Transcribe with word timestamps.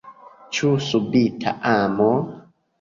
Ĉu 0.57 0.71
subita 0.87 1.55
amo? 1.75 2.11